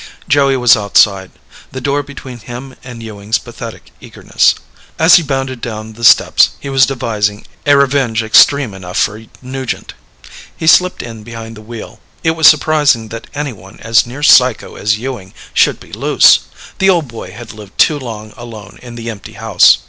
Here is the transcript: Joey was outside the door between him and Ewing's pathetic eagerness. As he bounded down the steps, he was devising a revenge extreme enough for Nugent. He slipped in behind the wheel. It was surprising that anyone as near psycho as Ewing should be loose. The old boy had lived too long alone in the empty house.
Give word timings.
Joey 0.27 0.57
was 0.57 0.75
outside 0.75 1.29
the 1.71 1.79
door 1.79 2.01
between 2.01 2.39
him 2.39 2.73
and 2.83 3.03
Ewing's 3.03 3.37
pathetic 3.37 3.91
eagerness. 4.01 4.55
As 4.97 5.17
he 5.17 5.21
bounded 5.21 5.61
down 5.61 5.93
the 5.93 6.03
steps, 6.03 6.55
he 6.59 6.69
was 6.71 6.87
devising 6.87 7.45
a 7.67 7.77
revenge 7.77 8.23
extreme 8.23 8.73
enough 8.73 8.97
for 8.97 9.23
Nugent. 9.43 9.93
He 10.57 10.65
slipped 10.65 11.03
in 11.03 11.21
behind 11.21 11.55
the 11.55 11.61
wheel. 11.61 11.99
It 12.23 12.31
was 12.31 12.47
surprising 12.47 13.09
that 13.09 13.27
anyone 13.35 13.77
as 13.81 14.07
near 14.07 14.23
psycho 14.23 14.75
as 14.75 14.97
Ewing 14.97 15.35
should 15.53 15.79
be 15.79 15.93
loose. 15.93 16.39
The 16.79 16.89
old 16.89 17.07
boy 17.07 17.29
had 17.29 17.53
lived 17.53 17.77
too 17.77 17.99
long 17.99 18.33
alone 18.35 18.79
in 18.81 18.95
the 18.95 19.07
empty 19.11 19.33
house. 19.33 19.77